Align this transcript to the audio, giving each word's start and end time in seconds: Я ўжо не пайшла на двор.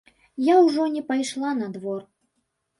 Я 0.45 0.55
ўжо 0.67 0.87
не 0.95 1.03
пайшла 1.13 1.53
на 1.61 1.71
двор. 1.79 2.05